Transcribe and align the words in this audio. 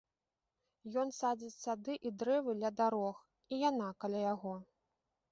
Ён 1.01 1.09
садзіць 1.17 1.49
сады 1.65 1.93
і 2.09 2.11
дрэвы 2.23 2.55
ля 2.61 2.71
дарог, 2.79 3.19
і 3.57 3.61
яна 3.69 3.91
каля 4.05 4.23
яго. 4.33 4.55